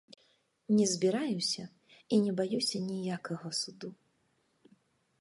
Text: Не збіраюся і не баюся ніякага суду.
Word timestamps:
Не 0.77 0.87
збіраюся 0.93 1.63
і 2.17 2.21
не 2.25 2.31
баюся 2.41 2.77
ніякага 2.89 3.55
суду. 3.63 3.89